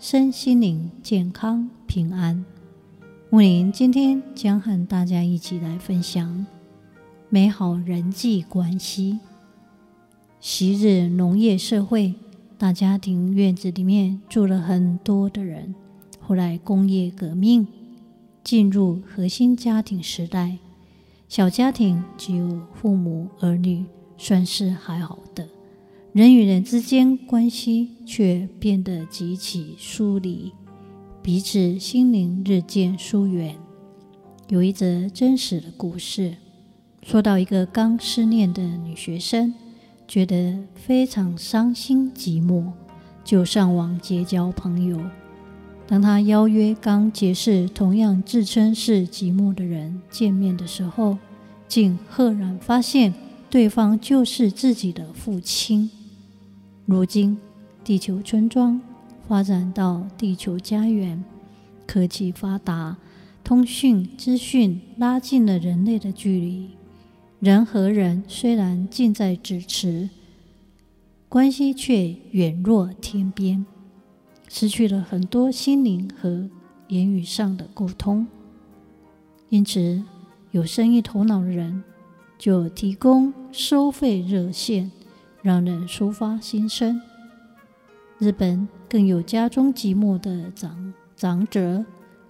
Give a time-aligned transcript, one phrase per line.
[0.00, 2.44] 身心灵健康平安。
[3.30, 6.46] 木林今天将和大家一起来分享
[7.28, 9.18] 美好人际关系。
[10.40, 12.14] 昔日农业社会，
[12.56, 15.74] 大家庭院子里面住了很多的人。
[16.20, 17.66] 后来工业革命，
[18.44, 20.58] 进入核心家庭时代，
[21.28, 23.84] 小家庭只有父母儿女，
[24.16, 25.48] 算是还好的。
[26.14, 30.52] 人与人之间关系却变得极其疏离，
[31.22, 33.54] 彼此心灵日渐疏远。
[34.48, 36.34] 有一则真实的故事，
[37.02, 39.54] 说到一个刚失恋的女学生，
[40.08, 42.72] 觉得非常伤心寂寞，
[43.22, 44.98] 就上网结交朋友。
[45.86, 51.18] 当她邀约刚结识、同样自称是寂寞的人见面的时候，
[51.68, 53.12] 竟赫然发现
[53.50, 55.90] 对方就是自己的父亲。
[56.90, 57.36] 如今，
[57.84, 58.80] 地球村庄
[59.28, 61.22] 发展到地球家园，
[61.86, 62.96] 科技发达，
[63.44, 66.70] 通讯资讯拉近了人类的距离。
[67.40, 70.08] 人和人虽然近在咫尺，
[71.28, 73.66] 关系却远若天边，
[74.48, 76.48] 失去了很多心灵和
[76.88, 78.26] 言语上的沟通。
[79.50, 80.02] 因此，
[80.52, 81.84] 有生意头脑的人
[82.38, 84.90] 就提供收费热线。
[85.42, 87.00] 让人抒发心声。
[88.18, 91.84] 日本更有家中寂寞的长长者，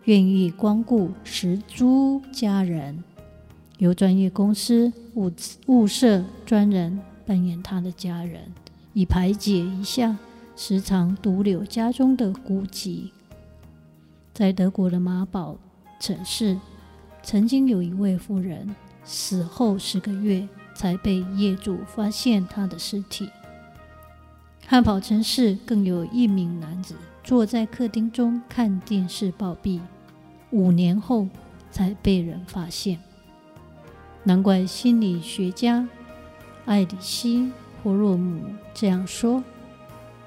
[0.05, 3.03] 愿意光顾拾租家人，
[3.79, 5.33] 由专业公司物
[5.67, 8.42] 物色专人扮演他的家人，
[8.92, 10.17] 以排解一下
[10.57, 13.11] 时常独留家中的孤寂。
[14.35, 15.58] 在德国的马堡
[15.98, 16.58] 城市，
[17.23, 18.74] 曾经有一位妇人
[19.05, 20.47] 死后十个月。
[20.78, 23.28] 才被业主发现他的尸体。
[24.64, 26.94] 汉堡城市更有一名男子
[27.24, 29.80] 坐在客厅中看电视暴毙，
[30.50, 31.27] 五年后
[31.72, 33.00] 才被人发现。
[34.22, 35.88] 难怪心理学家
[36.64, 37.38] 艾里希·
[37.83, 38.40] 霍洛姆
[38.72, 39.42] 这样说：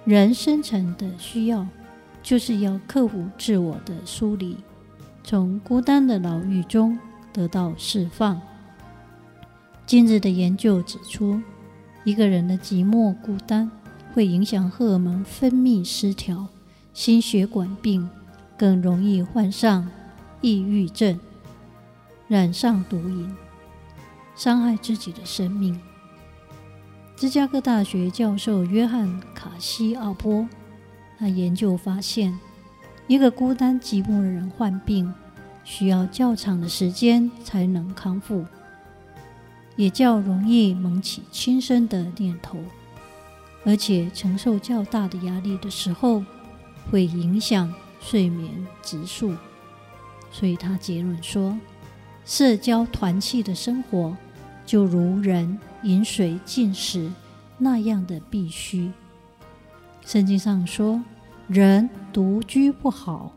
[0.03, 1.65] 人深层的需要
[2.21, 4.57] 就是要克服自我的疏离，
[5.23, 6.99] 从孤单的牢狱中
[7.31, 8.41] 得到释放。
[9.91, 11.41] 近日的研究指出，
[12.05, 13.69] 一个人的寂寞孤单
[14.13, 16.47] 会影响荷尔蒙分泌失调，
[16.93, 18.09] 心血管病，
[18.57, 19.85] 更容易患上
[20.39, 21.19] 抑郁症，
[22.29, 23.35] 染上毒瘾，
[24.33, 25.77] 伤害自己的生命。
[27.17, 30.47] 芝加哥大学教授约翰·卡西奥波，
[31.19, 32.39] 他研究发现，
[33.07, 35.13] 一个孤单寂寞的人患病，
[35.65, 38.45] 需要较长的时间才能康复。
[39.81, 42.59] 也较容易萌起轻生的念头，
[43.65, 46.23] 而且承受较大的压力的时候，
[46.91, 48.51] 会影响睡眠
[48.83, 49.33] 质素。
[50.31, 51.57] 所以他结论说，
[52.25, 54.15] 社交团契的生活
[54.67, 57.11] 就如人饮水进食
[57.57, 58.91] 那样的必须。
[60.05, 61.01] 圣经上说，
[61.47, 63.31] 人独居不好，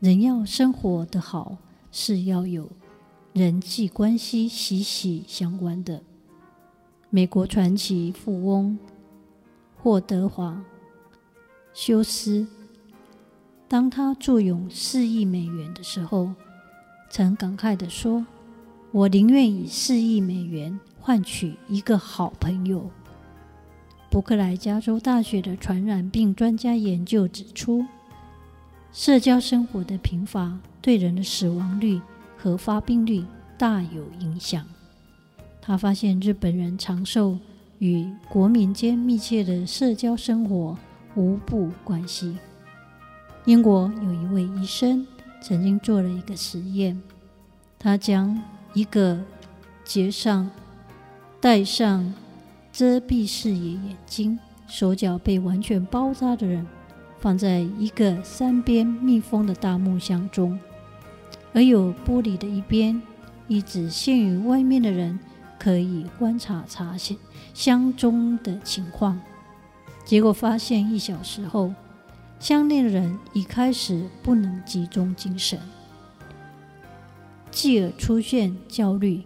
[0.00, 1.58] 人要生活得好，
[1.92, 2.66] 是要有。
[3.38, 6.02] 人际关系息息相关的。
[7.08, 8.76] 美国传奇富翁
[9.76, 10.60] 霍德华
[11.72, 12.48] 休斯，
[13.68, 16.32] 当他坐拥四亿美元的时候，
[17.10, 18.26] 曾感慨地说
[18.90, 22.90] ：“我宁愿以四亿美元换取一个好朋友。”
[24.10, 27.86] 伯克莱加州大学的传染病专家研究指出，
[28.92, 32.00] 社交生活的贫乏对人的死亡率。
[32.38, 33.24] 和发病率
[33.58, 34.64] 大有影响。
[35.60, 37.36] 他发现日本人长寿
[37.78, 40.78] 与国民间密切的社交生活
[41.14, 42.38] 无不关系。
[43.44, 45.06] 英国有一位医生
[45.42, 47.00] 曾经做了一个实验，
[47.78, 48.40] 他将
[48.72, 49.18] 一个
[49.84, 50.50] 结上
[51.40, 52.14] 戴上
[52.72, 56.66] 遮蔽视野眼睛、手脚被完全包扎的人，
[57.18, 60.58] 放在一个三边密封的大木箱中。
[61.52, 63.00] 而有玻璃的一边，
[63.46, 65.18] 一直限于外面的人
[65.58, 66.96] 可以观察查
[67.54, 69.20] 箱中的情况。
[70.04, 71.72] 结果发现，一小时后，
[72.38, 75.58] 相恋的人一开始不能集中精神，
[77.50, 79.22] 继而出现焦虑，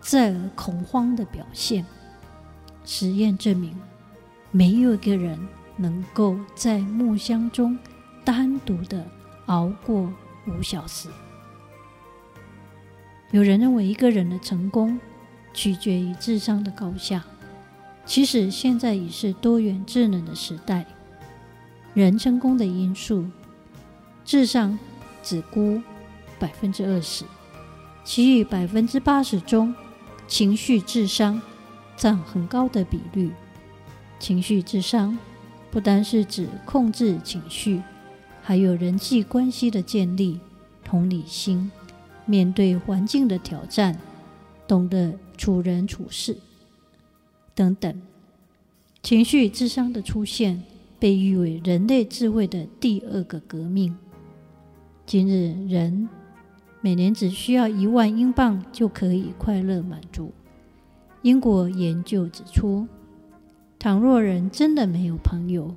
[0.00, 1.84] 再而恐慌的表现。
[2.84, 3.76] 实验证明，
[4.50, 5.38] 没有一个人
[5.76, 7.78] 能够在木箱中
[8.24, 9.04] 单独的
[9.46, 10.10] 熬过
[10.48, 11.08] 五小时。
[13.30, 14.98] 有人认为一个人的成功
[15.52, 17.22] 取决于智商的高下，
[18.06, 20.86] 其实现在已是多元智能的时代，
[21.92, 23.26] 人成功的因素，
[24.24, 24.78] 智商
[25.22, 25.82] 只估
[26.38, 27.24] 百分之二十，
[28.02, 29.74] 其余百分之八十中，
[30.26, 31.40] 情绪智商
[31.96, 33.30] 占很高的比率。
[34.18, 35.18] 情绪智商
[35.70, 37.82] 不单是指控制情绪，
[38.48, 40.40] 还有人际关系的建立、
[40.82, 41.70] 同理心。
[42.24, 44.00] 面对环境的挑战，
[44.66, 46.34] 懂得处人处事
[47.54, 48.00] 等等，
[49.02, 50.62] 情绪智商的出现
[50.98, 53.94] 被誉为人类智慧的第二个革命。
[55.04, 56.08] 今日人
[56.80, 60.32] 每年只需要一万英镑就可以快乐满足。
[61.20, 62.88] 英国研究指出，
[63.78, 65.74] 倘若人真的没有朋友，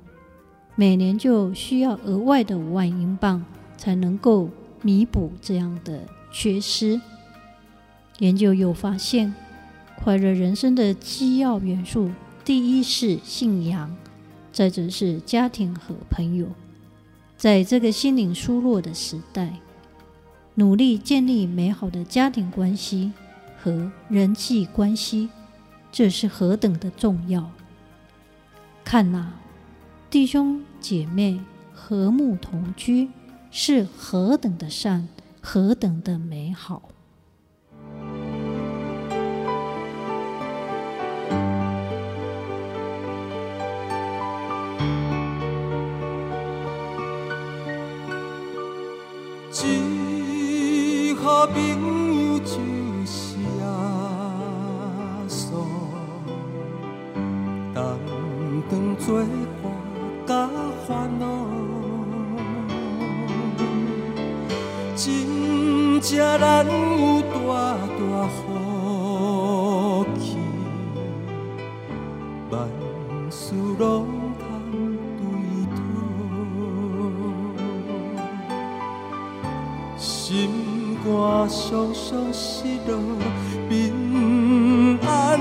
[0.74, 3.44] 每年就需要额外的五万英镑
[3.76, 4.48] 才能够
[4.82, 6.02] 弥补这样的。
[6.34, 6.98] 缺失。
[8.20, 9.34] 研究又发现，
[10.02, 12.10] 快乐人生的基要元素，
[12.42, 13.94] 第一是信仰，
[14.50, 16.46] 再者是家庭和朋友。
[17.36, 19.60] 在这个心灵疏落的时代，
[20.54, 23.12] 努力建立美好的家庭关系
[23.60, 25.28] 和人际关系，
[25.90, 27.50] 这是何等的重要！
[28.82, 29.34] 看呐，
[30.12, 31.40] 弟兄姐妹
[31.72, 33.08] 和睦同居，
[33.50, 35.08] 是何等的善！
[35.40, 36.90] 何等的美好！
[72.52, 72.68] 万
[73.30, 74.06] 事拢
[74.38, 74.44] 通
[75.16, 75.24] 对
[75.74, 75.80] 讨，
[79.96, 81.08] 心肝
[81.48, 82.92] 常常失落
[83.70, 85.40] 平安。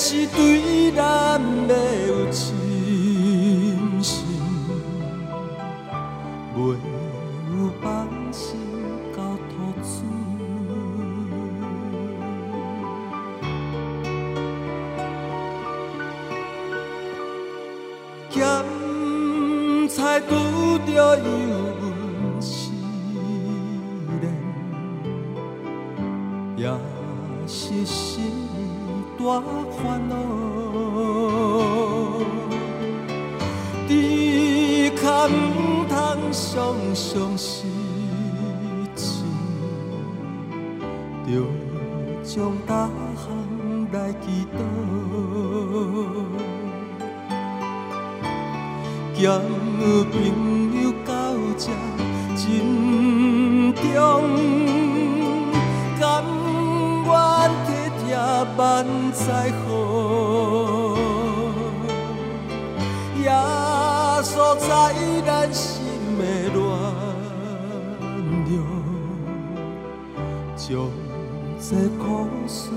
[0.00, 1.74] 是对咱的
[18.30, 18.40] 咸
[19.88, 20.34] 菜拄
[20.86, 21.22] 着油
[21.80, 22.70] 温时
[24.22, 24.24] 冷，
[26.56, 26.62] 也
[27.46, 28.46] 是心。
[29.18, 29.42] 大
[29.72, 30.14] 烦恼，
[33.88, 33.90] 只
[34.96, 35.30] 可唔
[35.88, 35.92] 通
[36.32, 36.36] 常
[36.94, 37.66] 常失
[38.94, 39.02] 志，
[41.26, 41.28] 着
[42.22, 43.26] 将大项
[43.92, 44.56] 来祈祷，
[49.20, 49.40] 交
[50.12, 50.14] 朋
[50.80, 51.12] 友到
[51.58, 51.66] 这
[52.36, 53.82] 真重，
[55.98, 56.02] 甘
[57.04, 57.08] 愿。
[58.56, 59.66] 万载好，
[63.20, 63.28] 耶
[64.22, 64.68] 稣在
[65.26, 65.82] 咱心
[66.16, 66.22] 的
[66.54, 66.56] 暖
[68.46, 68.52] 流，
[70.56, 70.66] 将
[71.60, 71.66] 这
[71.98, 72.06] 苦
[72.46, 72.67] 事